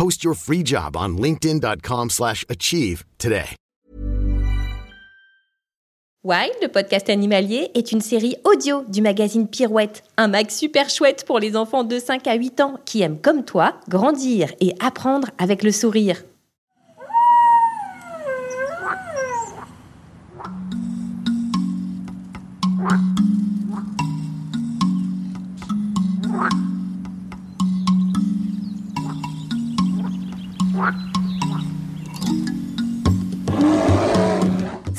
[0.00, 3.56] Post your free job on linkedin.com slash achieve today.
[6.24, 11.26] Wild, le podcast animalier, est une série audio du magazine Pirouette, un mag super chouette
[11.26, 15.28] pour les enfants de 5 à 8 ans qui aiment comme toi grandir et apprendre
[15.36, 16.22] avec le sourire.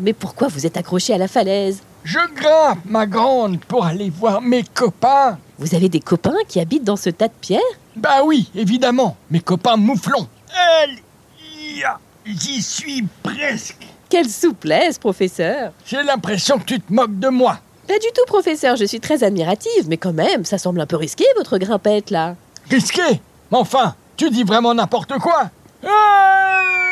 [0.00, 1.82] Mais pourquoi vous êtes accroché à la falaise?
[2.04, 5.38] Je grimpe, ma grande, pour aller voir mes copains.
[5.58, 7.60] Vous avez des copains qui habitent dans ce tas de pierres?
[7.96, 10.28] Bah oui, évidemment, mes copains mouflons.
[10.82, 10.98] Elle,
[12.26, 13.86] j'y suis presque.
[14.10, 17.58] Quelle souplesse, professeur J'ai l'impression que tu te moques de moi.
[17.88, 20.96] Pas du tout, professeur, je suis très admirative, mais quand même, ça semble un peu
[20.96, 22.36] risqué, votre grimpette, là.
[22.70, 23.02] Risqué?
[23.50, 25.50] Mais enfin, tu dis vraiment n'importe quoi.
[25.86, 26.83] Ah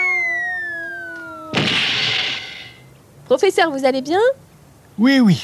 [3.32, 4.20] Professeur, vous allez bien?
[4.98, 5.42] Oui, oui,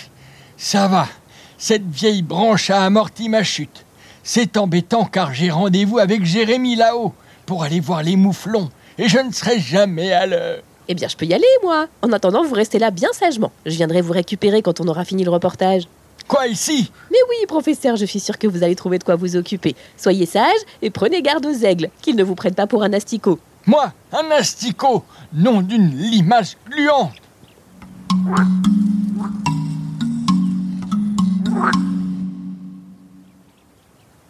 [0.59, 1.09] ça va.
[1.57, 3.87] Cette vieille branche a amorti ma chute.
[4.23, 7.15] C'est embêtant car j'ai rendez-vous avec Jérémy là-haut
[7.47, 8.69] pour aller voir les mouflons
[8.99, 10.59] et je ne serai jamais à l'heure.
[10.89, 11.87] Eh bien, je peux y aller, moi.
[12.03, 13.53] En attendant, vous restez là bien sagement.
[13.65, 15.85] Je viendrai vous récupérer quand on aura fini le reportage.
[16.29, 16.93] Quoi ici?
[17.11, 19.75] Mais oui, professeur, je suis sûre que vous allez trouver de quoi vous occuper.
[19.97, 23.39] Soyez sage et prenez garde aux aigles, qu'ils ne vous prennent pas pour un asticot.
[23.65, 27.13] Moi, un asticot, nom d'une limace gluante.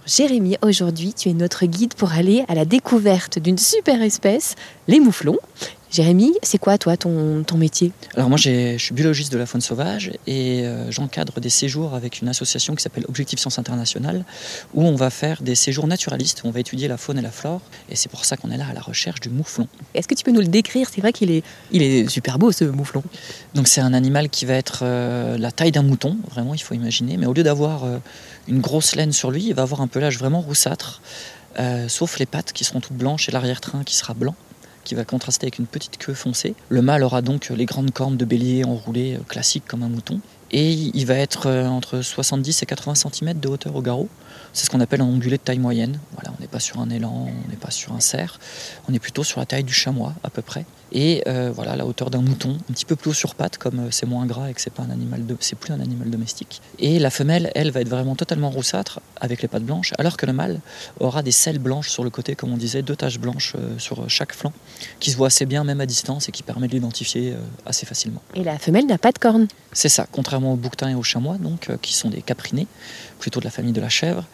[0.07, 4.57] Jérémy, aujourd'hui, tu es notre guide pour aller à la découverte d'une super espèce,
[4.89, 5.39] les mouflons.
[5.91, 7.93] Jérémy, c'est quoi, toi, ton, ton métier?
[8.15, 12.21] Alors moi, je suis biologiste de la faune sauvage et euh, j'encadre des séjours avec
[12.21, 14.25] une association qui s'appelle Objectif Science Internationale,
[14.75, 17.31] où on va faire des séjours naturalistes, où on va étudier la faune et la
[17.31, 17.63] flore.
[17.89, 19.67] Et c'est pour ça qu'on est là à la recherche du mouflon.
[19.95, 20.89] Est-ce que tu peux nous le décrire?
[20.93, 23.03] C'est vrai qu'il est, il est super beau, ce mouflon.
[23.55, 26.75] Donc c'est un animal qui va être euh, la taille d'un mouton, vraiment, il faut
[26.75, 27.17] imaginer.
[27.17, 27.97] Mais au lieu d'avoir euh,
[28.47, 31.01] une grosse laine sur lui, il va avoir un pelage vraiment roussâtre,
[31.89, 34.37] sauf les pattes qui seront toutes blanches et l'arrière-train qui sera blanc
[34.89, 36.55] qui va contraster avec une petite queue foncée.
[36.71, 40.19] Le mâle aura donc les grandes cornes de bélier enroulées euh, classiques comme un mouton.
[40.51, 44.09] Et il va être euh, entre 70 et 80 cm de hauteur au garrot.
[44.53, 45.99] C'est ce qu'on appelle un ongulé de taille moyenne.
[46.13, 48.39] Voilà, on n'est pas sur un élan, on n'est pas sur un cerf,
[48.89, 50.65] on est plutôt sur la taille du chamois à peu près.
[50.93, 53.81] Et euh, voilà, la hauteur d'un mouton, un petit peu plus haut sur pattes, comme
[53.81, 56.09] euh, c'est moins gras et que c'est pas un animal de, c'est plus un animal
[56.09, 56.63] domestique.
[56.79, 60.25] Et la femelle, elle, va être vraiment totalement roussâtre avec les pattes blanches, alors que
[60.25, 60.61] le mâle
[60.99, 64.09] aura des selles blanches sur le côté, comme on disait, deux taches blanches euh, sur
[64.09, 64.53] chaque flanc,
[64.99, 67.35] qui se voient assez bien même à distance et qui permet de l'identifier
[67.67, 68.23] assez facilement.
[68.35, 69.49] Et la femelle n'a pas de cornes.
[69.73, 72.67] C'est ça, contrairement aux bouquetins et aux chamois, donc, qui sont des caprinés,
[73.19, 74.25] plutôt de la famille de la chèvre.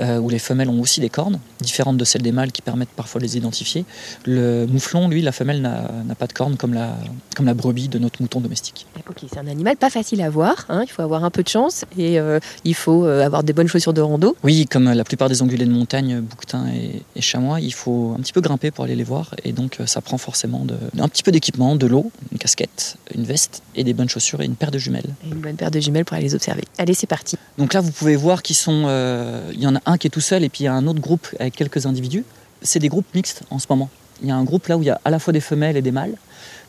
[0.00, 2.90] Euh, où les femelles ont aussi des cornes, différentes de celles des mâles qui permettent
[2.90, 3.84] parfois de les identifier.
[4.26, 6.96] Le mouflon, lui, la femelle n'a pas de cornes comme la,
[7.36, 8.86] comme la brebis de notre mouton domestique.
[9.08, 10.82] Ok, c'est un animal pas facile à voir, hein.
[10.84, 13.68] il faut avoir un peu de chance et euh, il faut euh, avoir des bonnes
[13.68, 14.36] chaussures de rando.
[14.42, 18.20] Oui, comme la plupart des ongulés de montagne, bouquetins et, et, chamois, il faut un
[18.20, 21.22] petit peu grimper pour aller les voir et donc ça prend forcément de, un petit
[21.22, 24.70] peu d'équipement, de l'eau, une casquette, une veste et des bonnes chaussures et une paire
[24.70, 25.14] de jumelles.
[25.24, 26.64] Et une bonne paire de jumelles pour aller les observer.
[26.78, 27.36] Allez, c'est parti.
[27.58, 28.84] Donc là, vous pouvez voir qu'ils sont.
[28.86, 30.74] Euh, il y en a un qui est tout seul et puis il y a
[30.74, 32.24] un autre groupe avec quelques individus.
[32.62, 33.90] C'est des groupes mixtes en ce moment.
[34.22, 35.76] Il y a un groupe là où il y a à la fois des femelles
[35.76, 36.14] et des mâles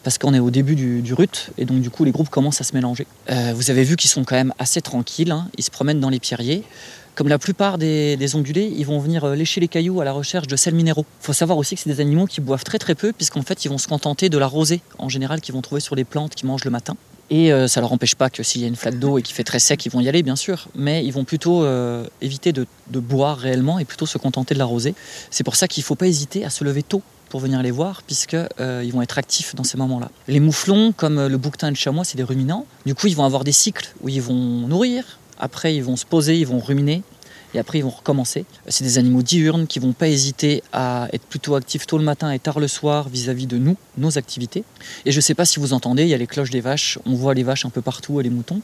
[0.04, 2.62] parce qu'on est au début du, du, rut et donc du coup les groupes commencent
[2.62, 3.08] à se mélanger.
[3.32, 5.48] Euh, vous avez vu qu'ils sont quand même assez tranquilles, hein.
[5.58, 6.64] ils se promènent dans les pierriers.
[7.16, 10.12] Comme la plupart des, des, ongulés, ils vont venir euh, lécher les cailloux à la
[10.12, 11.06] recherche de sels minéraux.
[11.22, 13.66] Il faut savoir aussi que c'est des animaux qui boivent très très peu puisqu'en fait
[13.66, 16.36] ils vont se contenter de la rosée en général qu'ils vont trouver sur les plantes
[16.36, 16.98] qu'ils mangent le matin.
[17.30, 19.36] Et euh, ça leur empêche pas que s'il y a une flaque d'eau et qu'il
[19.36, 20.68] fait très sec, ils vont y aller, bien sûr.
[20.76, 24.66] Mais ils vont plutôt euh, éviter de, boire réellement et plutôt se contenter de la
[24.66, 24.96] rosée.
[25.32, 27.72] C'est pour ça qu'il ne faut pas hésiter à se lever tôt pour venir les
[27.72, 30.12] voir, puisqu'ils euh, vont être actifs dans ces moments-là.
[30.28, 32.66] Les mouflons, comme le bouquetin et le chamois, c'est des ruminants.
[32.86, 36.06] Du coup, ils vont avoir des cycles où ils vont nourrir, après ils vont se
[36.06, 37.02] poser, ils vont ruminer,
[37.56, 38.46] et après ils vont recommencer.
[38.68, 42.32] C'est des animaux diurnes qui vont pas hésiter à être plutôt actifs tôt le matin
[42.32, 44.64] et tard le soir vis-à-vis -vis de nous, nos activités.
[45.06, 47.16] Et je sais pas si vous entendez, il y a les cloches des vaches, on
[47.16, 48.62] voit les vaches un peu partout et les moutons,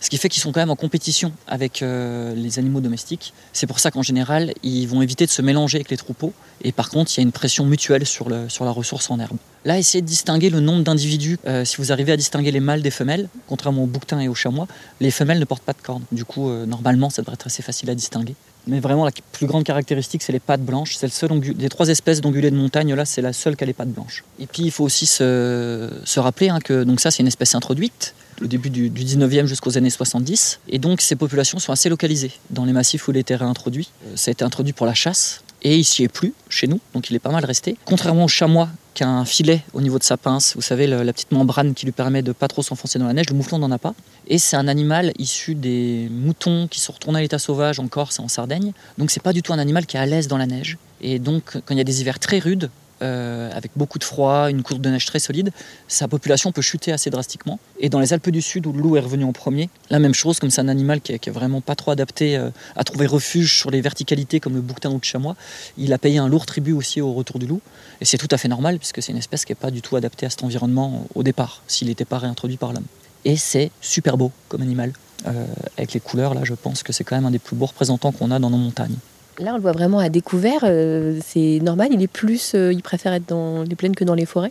[0.00, 3.32] ce qui fait qu'ils sont quand même en compétition avec euh, les animaux domestiques.
[3.52, 6.32] C'est pour ça qu'en général, ils vont éviter de se mélanger avec les troupeaux
[6.62, 9.18] et par contre, il y a une pression mutuelle sur, le, sur la ressource en
[9.18, 9.38] herbe.
[9.64, 11.38] Là, essayez de distinguer le nombre d'individus.
[11.46, 14.34] Euh, si vous arrivez à distinguer les mâles des femelles, contrairement aux bouquetins et aux
[14.34, 14.66] chamois,
[15.00, 16.04] les femelles ne portent pas de cornes.
[16.12, 18.34] Du coup, euh, normalement, ça devrait être assez facile à distinguer.
[18.66, 20.96] Mais vraiment, la plus grande caractéristique, c'est les pattes blanches.
[20.96, 23.66] C'est le seul des trois espèces d'ongulés de montagne, là, c'est la seule qui a
[23.66, 24.24] les pattes blanches.
[24.38, 28.46] Et puis, il faut aussi se, rappeler hein, que ça, c'est une espèce introduite au
[28.46, 30.60] début du, du 19e jusqu'aux années 70.
[30.68, 33.90] Et donc, ces populations sont assez localisées dans les massifs où il a été réintroduit.
[34.14, 37.10] Ça a été introduit pour la chasse, et il s'y est plus chez nous, donc
[37.10, 37.76] il est pas mal resté.
[37.84, 38.68] Contrairement au chamois
[39.04, 42.22] un filet au niveau de sa pince, vous savez, la petite membrane qui lui permet
[42.22, 43.94] de pas trop s'enfoncer dans la neige, le mouflon n'en a pas.
[44.26, 48.18] Et c'est un animal issu des moutons qui sont retournés à l'état sauvage en Corse
[48.18, 50.38] et en Sardaigne, donc c'est pas du tout un animal qui est à l'aise dans
[50.38, 50.78] la neige.
[51.00, 52.70] Et donc quand il y a des hivers très rudes,
[53.02, 55.50] euh, avec beaucoup de froid, une courbe de neige très solide,
[55.86, 57.58] sa population peut chuter assez drastiquement.
[57.80, 60.14] Et dans les Alpes du Sud, où le loup est revenu en premier, la même
[60.14, 63.58] chose, comme c'est un animal qui est, vraiment pas trop adapté euh, à trouver refuge
[63.58, 65.36] sur les verticalités comme le bouquetin ou le chamois,
[65.76, 67.60] il a payé un lourd tribut aussi au retour du loup.
[68.00, 69.96] Et c'est tout à fait normal, puisque c'est une espèce qui n'est pas du tout
[69.96, 72.86] adaptée à cet environnement au départ, s'il n'était pas réintroduit par l'homme.
[73.24, 74.92] Et c'est super beau comme animal.
[75.26, 75.46] Euh,
[75.76, 78.12] avec les couleurs, là, je pense que c'est quand même un des plus beaux représentants
[78.12, 78.96] qu'on a dans nos montagnes.
[79.40, 80.60] Là, on le voit vraiment à découvert.
[80.64, 81.90] Euh, c'est normal.
[81.92, 84.50] Il est plus, euh, il préfère être dans les plaines que dans les forêts.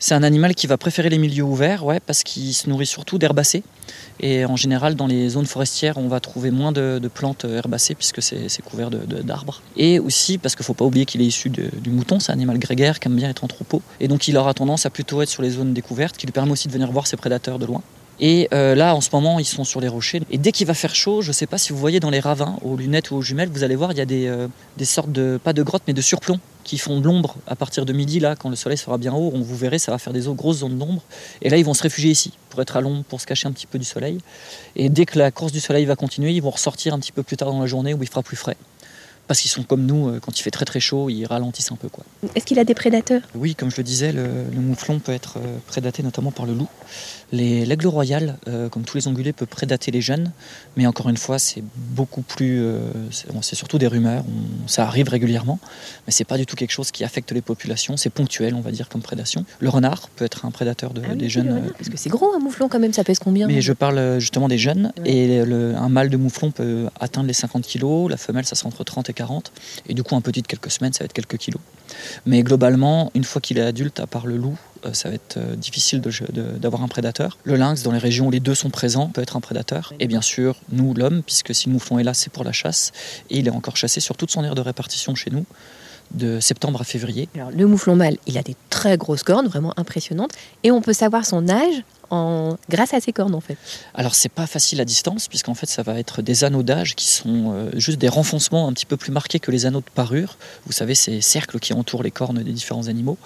[0.00, 3.16] C'est un animal qui va préférer les milieux ouverts, ouais, parce qu'il se nourrit surtout
[3.16, 3.62] d'herbacées.
[4.18, 8.22] Et en général, dans les zones forestières, on va trouver moins de, plantes herbacées puisque
[8.22, 9.62] c'est couvert d'arbres.
[9.76, 12.18] Et aussi parce qu'il ne faut pas oublier qu'il est issu du mouton.
[12.18, 13.82] C'est un animal grégaire qui aime bien être en troupeau.
[14.00, 16.52] Et donc, il aura tendance à plutôt être sur les zones découvertes, qui lui permet
[16.52, 17.82] aussi de venir voir ses prédateurs de loin.
[18.20, 20.22] Et euh, là, en ce moment, ils sont sur les rochers.
[20.30, 22.20] Et dès qu'il va faire chaud, je ne sais pas si vous voyez dans les
[22.20, 24.84] ravins, aux lunettes ou aux jumelles, vous allez voir, il y a des, euh, des
[24.84, 27.92] sortes de, pas de grottes, mais de surplombs qui font de l'ombre à partir de
[27.92, 28.20] midi.
[28.20, 30.58] Là, quand le soleil sera bien haut, on vous verrez, ça va faire des grosses
[30.58, 31.02] zones d'ombre.
[31.42, 33.52] Et là, ils vont se réfugier ici pour être à l'ombre, pour se cacher un
[33.52, 34.18] petit peu du soleil.
[34.76, 37.22] Et dès que la course du soleil va continuer, ils vont ressortir un petit peu
[37.22, 38.56] plus tard dans la journée où il fera plus frais
[39.26, 41.88] parce qu'ils sont comme nous, quand il fait très très chaud, ils ralentissent un peu.
[41.88, 42.04] quoi.
[42.34, 43.22] Est-ce qu'il a des prédateurs?
[43.34, 46.68] Oui, comme je le disais, le, le, mouflon peut être prédaté notamment par le loup.
[47.32, 50.30] L'aigle royal, euh, comme tous les ongulés, peut prédater les jeunes,
[50.76, 52.62] mais encore une fois, c'est beaucoup plus.
[52.62, 52.78] Euh,
[53.42, 55.58] c'est surtout des rumeurs, on, ça arrive régulièrement,
[56.06, 58.70] mais c'est pas du tout quelque chose qui affecte les populations, c'est ponctuel, on va
[58.70, 59.44] dire, comme prédation.
[59.58, 61.48] Le renard peut être un prédateur de, ah oui, des jeunes.
[61.48, 63.46] renard, parce que c'est gros un mouflon quand même, ça pèse combien?
[63.48, 65.10] Mais je parle justement des jeunes, ouais.
[65.10, 68.68] et le, un mâle de mouflon peut atteindre les 50 kg, la femelle, ça sera
[68.68, 69.52] entre 30 et 40,
[69.88, 71.60] et du coup, un petit de quelques semaines, ça va être quelques kilos.
[72.26, 74.58] Mais globalement, une fois qu'il est adulte, à part le loup,
[74.92, 76.02] ça va être difficile
[76.58, 77.38] d'avoir un prédateur.
[77.44, 79.94] Le lynx, dans les régions où les deux sont présents, peut être un prédateur.
[80.00, 82.92] Et bien sûr, nous, l'homme, puisque si le mouflon est là, c'est pour la chasse.
[83.30, 85.46] Et il est encore chassé sur toute son aire de répartition chez nous,
[86.12, 87.28] de septembre à février.
[87.34, 90.32] Alors, le mouflon mâle, il a des très grosses cornes, vraiment impressionnantes.
[90.62, 91.82] Et on peut savoir son âge?
[92.68, 93.56] Grâce à ses cornes en fait.
[93.94, 97.08] Alors c'est pas facile à distance puisqu'en fait ça va être des anneaux d'âge qui
[97.08, 100.36] sont euh, juste des renfoncements un petit peu plus marqués que les anneaux de parure.
[100.66, 103.18] Vous savez ces cercles qui entourent les cornes des différents animaux.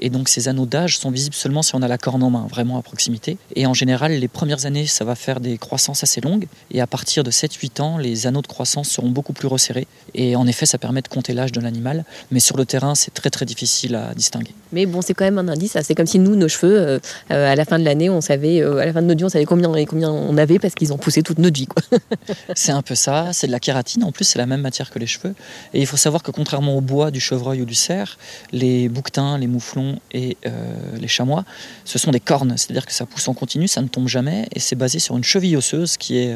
[0.00, 2.46] Et donc ces anneaux d'âge sont visibles seulement si on a la corne en main,
[2.48, 3.38] vraiment à proximité.
[3.56, 6.86] Et en général les premières années ça va faire des croissances assez longues et à
[6.86, 9.86] partir de 7-8 ans les anneaux de croissance seront beaucoup plus resserrés.
[10.14, 12.04] Et en effet ça permet de compter l'âge de l'animal.
[12.30, 14.54] Mais sur le terrain c'est très très difficile à distinguer.
[14.72, 15.76] Mais bon, c'est quand même un indice.
[15.82, 16.98] C'est comme si nous, nos cheveux, euh,
[17.30, 19.24] euh, à la fin de l'année, on savait, euh, à la fin de notre vie,
[19.24, 21.68] on savait combien, combien on avait parce qu'ils ont poussé toute notre vie.
[22.54, 24.98] C'est un peu ça, c'est de la kératine, en plus c'est la même matière que
[24.98, 25.34] les cheveux.
[25.74, 28.18] Et il faut savoir que contrairement au bois du chevreuil ou du cerf,
[28.52, 31.44] les bouquetins, les mouflons et euh, les chamois,
[31.84, 34.60] ce sont des cornes, c'est-à-dire que ça pousse en continu, ça ne tombe jamais, et
[34.60, 36.34] c'est basé sur une cheville osseuse qui est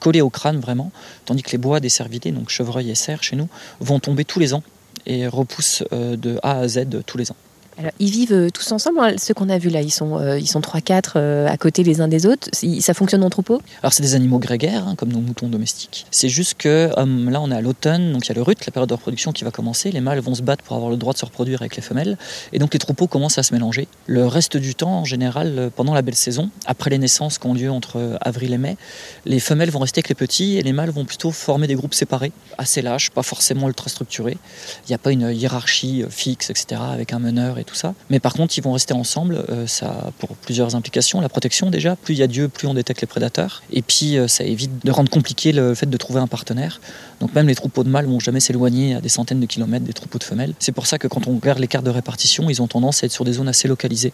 [0.00, 0.90] collée au crâne vraiment,
[1.24, 3.48] tandis que les bois des cervidés, donc chevreuil et cerf chez nous,
[3.80, 4.62] vont tomber tous les ans
[5.04, 7.36] et repoussent euh, de A à Z tous les ans.
[7.78, 9.00] Alors, ils vivent euh, tous ensemble.
[9.00, 9.14] hein.
[9.18, 12.08] Ceux qu'on a vus là, ils sont, euh, sont 3-4 euh, à côté les uns
[12.08, 12.48] des autres.
[12.80, 13.60] Ça fonctionne en troupeau?
[13.82, 16.06] Alors c'est des animaux grégaires, hein, comme nos moutons domestiques.
[16.10, 18.64] C'est juste que euh, là on est à l'automne, donc il y a le rut,
[18.64, 19.92] la période de reproduction qui va commencer.
[19.92, 22.16] Les mâles vont se battre pour avoir le droit de se reproduire avec les femelles.
[22.54, 23.88] Et donc les troupeaux commencent à se mélanger.
[24.06, 27.52] Le reste du temps, en général, pendant la belle saison, après les naissances qui ont
[27.54, 28.78] lieu entre avril et mai,
[29.26, 31.94] les femelles vont rester avec les petits et les mâles vont plutôt former des groupes
[31.94, 34.38] séparés, assez lâches, pas forcément ultra structurés.
[34.84, 37.65] Il n'y a pas une hiérarchie fixe, etc., avec un meneur et
[38.10, 41.20] Mais par contre, ils vont rester ensemble, euh, ça pour plusieurs implications.
[41.20, 43.62] La protection déjà, plus il y a Dieu, plus on détecte les prédateurs.
[43.72, 46.80] Et puis euh, ça évite de rendre compliqué le fait de trouver un partenaire.
[47.20, 49.92] Donc même les troupeaux de mâles vont jamais s'éloigner à des centaines de kilomètres des
[49.92, 50.54] troupeaux de femelles.
[50.58, 53.06] C'est pour ça que quand on regarde les cartes de répartition, ils ont tendance à
[53.06, 54.12] être sur des zones assez localisées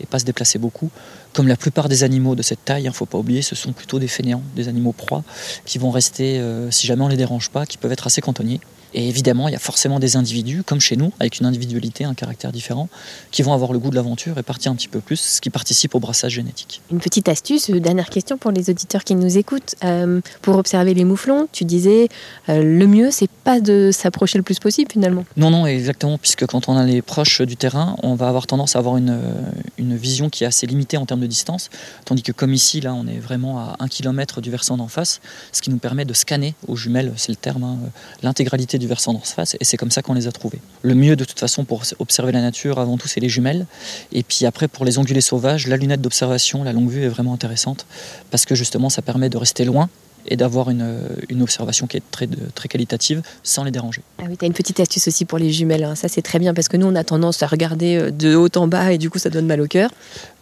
[0.00, 0.90] et pas se déplacer beaucoup.
[1.32, 3.72] Comme la plupart des animaux de cette taille, il ne faut pas oublier, ce sont
[3.72, 5.24] plutôt des fainéants, des animaux proies,
[5.64, 8.60] qui vont rester, euh, si jamais on les dérange pas, qui peuvent être assez cantonniers.
[8.94, 12.14] Et évidemment, il y a forcément des individus, comme chez nous, avec une individualité, un
[12.14, 12.88] caractère différent,
[13.30, 15.50] qui vont avoir le goût de l'aventure et partir un petit peu plus, ce qui
[15.50, 16.80] participe au brassage génétique.
[16.90, 19.74] Une petite astuce, dernière question pour les auditeurs qui nous écoutent.
[19.84, 22.08] Euh, pour observer les mouflons, tu disais
[22.48, 25.24] euh, le mieux, c'est pas de s'approcher le plus possible finalement.
[25.36, 28.78] Non, non, exactement, puisque quand on est proche du terrain, on va avoir tendance à
[28.78, 31.70] avoir une, euh, une vision qui est assez limitée en termes de distance,
[32.04, 35.20] tandis que comme ici, là, on est vraiment à un kilomètre du versant d'en face,
[35.52, 37.78] ce qui nous permet de scanner aux jumelles, c'est le terme, hein,
[38.22, 40.60] l'intégralité du versant d'en face, et c'est comme ça qu'on les a trouvés.
[40.82, 43.66] Le mieux, de toute façon, pour observer la nature, avant tout, c'est les jumelles,
[44.12, 47.34] et puis après, pour les ongulés sauvages, la lunette d'observation, la longue vue est vraiment
[47.34, 47.86] intéressante,
[48.30, 49.88] parce que justement, ça permet de rester loin
[50.26, 50.86] et d'avoir une,
[51.28, 54.02] une observation qui est très, très qualitative sans les déranger.
[54.18, 55.84] Ah oui, tu as une petite astuce aussi pour les jumelles.
[55.84, 55.94] hein.
[55.94, 58.48] Ça, c'est très bien parce que nous, on a tendance à regarder euh, de haut
[58.56, 59.90] en bas et du coup, ça donne mal au cœur.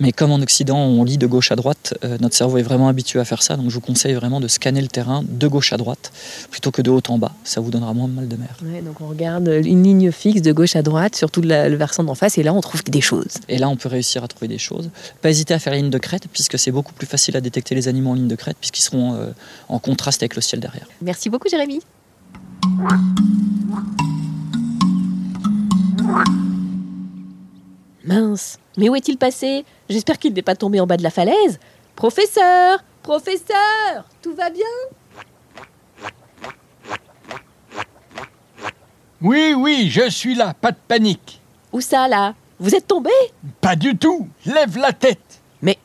[0.01, 2.89] Mais comme en Occident, on lit de gauche à droite, euh, notre cerveau est vraiment
[2.89, 3.57] habitué à faire ça.
[3.57, 6.13] Donc je vous conseille vraiment de scanner le terrain de gauche à droite
[6.51, 7.33] plutôt que de haut en bas.
[7.45, 8.57] Ça vous donnera moins de mal de mer.
[8.65, 11.77] Ouais, donc on regarde une ligne fixe de gauche à droite, surtout de la- le
[11.77, 13.35] versant d'en face, et là, on trouve des choses.
[13.49, 14.91] Et là, on peut réussir à trouver des choses.
[15.23, 17.75] Pas hésiter à faire la ligne de crête, puisque c'est beaucoup plus facile à détecter
[17.75, 19.31] les animaux en ligne de crête, puisqu'ils seront euh,
[19.73, 20.87] en contraste avec le ciel derrière.
[21.01, 21.81] Merci beaucoup, Jérémy.
[28.05, 29.65] Mince, mais où est-il passé?
[29.89, 31.59] J'espère qu'il n'est pas tombé en bas de la falaise.
[31.97, 34.65] Professeur Professeur Tout va bien?
[39.21, 41.41] Oui, oui, je suis là, pas de panique.
[41.73, 42.35] Où ça, là?
[42.59, 43.11] Vous êtes tombé?
[43.61, 45.41] Pas du tout, lève la tête.
[45.63, 45.79] Mais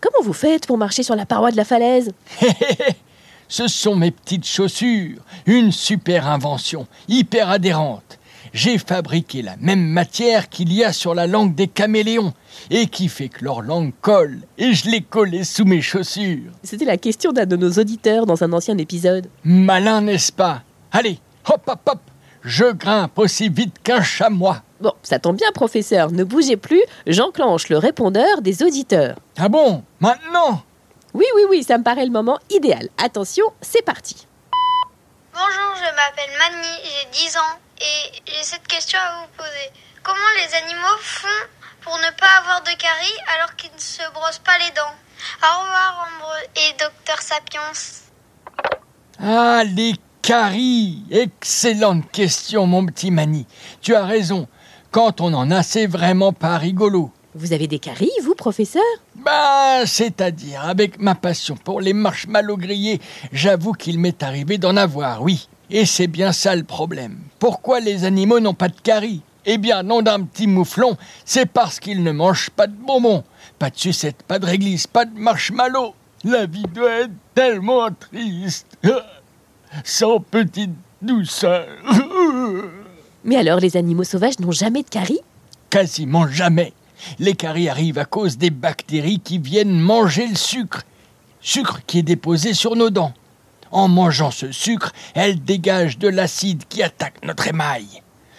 [0.00, 2.12] comment vous faites pour marcher sur la paroi de la falaise?
[3.52, 8.18] Ce sont mes petites chaussures, une super invention, hyper adhérente.
[8.54, 12.32] J'ai fabriqué la même matière qu'il y a sur la langue des caméléons
[12.70, 16.50] et qui fait que leur langue colle et je l'ai collée sous mes chaussures.
[16.62, 19.28] C'était la question d'un de nos auditeurs dans un ancien épisode.
[19.44, 20.62] Malin, n'est-ce pas?
[20.90, 22.00] Allez, hop, hop, hop,
[22.40, 24.62] je grimpe aussi vite qu'un chamois.
[24.80, 29.16] Bon, ça tombe bien, professeur, ne bougez plus, j'enclenche le répondeur des auditeurs.
[29.36, 29.82] Ah bon?
[30.00, 30.62] Maintenant?
[31.14, 32.88] Oui, oui, oui, ça me paraît le moment idéal.
[32.98, 34.26] Attention, c'est parti.
[35.32, 39.70] Bonjour, je m'appelle Mani, j'ai 10 ans et j'ai cette question à vous poser.
[40.02, 41.28] Comment les animaux font
[41.82, 44.94] pour ne pas avoir de caries alors qu'ils ne se brossent pas les dents?
[45.42, 47.60] Au revoir, Ambre et Docteur Sapiens.
[49.20, 53.46] Ah, les caries Excellente question, mon petit Mani.
[53.80, 54.48] Tu as raison.
[54.90, 57.10] Quand on en a, c'est vraiment pas rigolo.
[57.34, 58.82] Vous avez des caries, vous, professeur?
[59.24, 63.00] Bah, c'est-à-dire, avec ma passion pour les marshmallows grillés,
[63.32, 65.48] j'avoue qu'il m'est arrivé d'en avoir, oui.
[65.70, 67.18] Et c'est bien ça le problème.
[67.38, 69.22] Pourquoi les animaux n'ont pas de caries?
[69.44, 73.22] Eh bien, nom d'un petit mouflon, c'est parce qu'ils ne mangent pas de bonbons.
[73.58, 75.94] Pas de sucettes, pas de réglisse, pas de marshmallows.
[76.24, 78.66] La vie doit être tellement triste.
[79.84, 81.66] Sans petite douceur.
[83.24, 85.20] Mais alors, les animaux sauvages n'ont jamais de caries?
[85.70, 86.72] Quasiment jamais.
[87.18, 90.82] Les caries arrivent à cause des bactéries qui viennent manger le sucre.
[91.40, 93.14] Sucre qui est déposé sur nos dents.
[93.70, 97.86] En mangeant ce sucre, elles dégagent de l'acide qui attaque notre émail.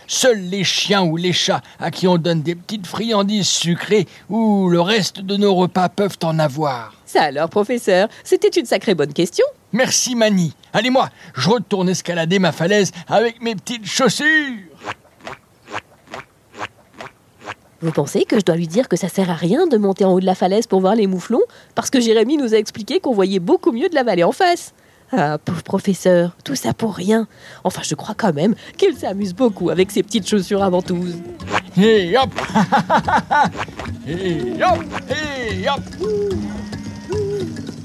[0.08, 4.70] Seuls les chiens ou les chats à qui on donne des petites friandises sucrées ou
[4.70, 6.93] le reste de nos repas peuvent en avoir.
[7.05, 9.46] Ça alors, professeur, c'était une sacrée bonne question.
[9.72, 10.53] Merci Mani.
[10.72, 14.72] Allez moi, je retourne escalader ma falaise avec mes petites chaussures.
[17.83, 20.13] Vous pensez que je dois lui dire que ça sert à rien de monter en
[20.13, 21.41] haut de la falaise pour voir les mouflons
[21.75, 24.73] Parce que Jérémy nous a expliqué qu'on voyait beaucoup mieux de la vallée en face?
[25.11, 27.27] Ah, pauvre professeur, tout ça pour rien.
[27.65, 31.17] Enfin, je crois quand même qu'il s'amuse beaucoup avec ses petites chaussures à ventouses.
[31.75, 32.29] Et hop
[34.07, 35.81] Et hop Et hop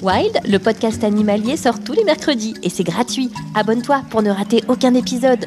[0.00, 3.33] Wild, le podcast animalier sort tous les mercredis et c'est gratuit.
[3.57, 5.47] Abonne-toi pour ne rater aucun épisode.